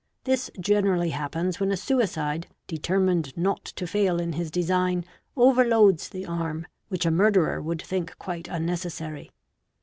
[0.23, 5.05] This generally happens when a suicide, determined not; to fail in his design,
[5.37, 9.29] overloads the arm, which a murderer would think a juite unnecessary.